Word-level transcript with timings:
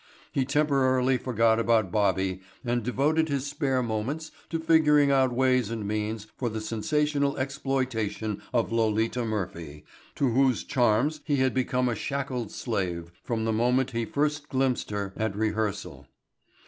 He 0.31 0.45
temporarily 0.45 1.17
forgot 1.19 1.59
about 1.59 1.91
Bobby 1.91 2.41
and 2.65 2.81
devoted 2.81 3.29
his 3.29 3.45
spare 3.45 3.83
moments 3.83 4.31
to 4.49 4.57
figuring 4.57 5.11
out 5.11 5.31
ways 5.31 5.69
and 5.69 5.87
means 5.87 6.25
for 6.37 6.49
the 6.49 6.59
sensational 6.59 7.37
exploitation 7.37 8.41
of 8.51 8.71
Lolita 8.71 9.23
Murphy 9.23 9.85
to 10.15 10.31
whose 10.31 10.63
charms 10.63 11.21
he 11.23 11.35
had 11.35 11.53
become 11.53 11.87
a 11.87 11.93
shackled 11.93 12.51
slave 12.51 13.11
from 13.23 13.45
the 13.45 13.53
moment 13.53 13.91
he 13.91 14.03
first 14.05 14.49
glimpsed 14.49 14.89
her 14.89 15.13
at 15.15 15.35
rehearsal. 15.35 16.07